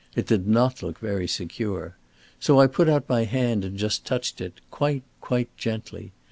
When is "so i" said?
2.39-2.65